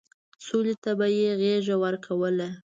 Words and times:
سولې 0.45 0.73
ته 0.83 0.91
به 0.97 1.07
يې 1.17 1.29
غېږه 1.39 1.75
ورکوله. 1.83 2.49